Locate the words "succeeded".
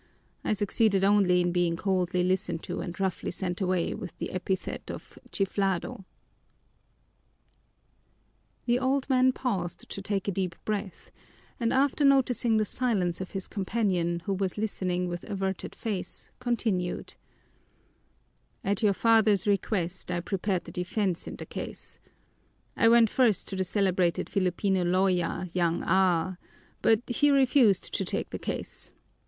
0.53-1.03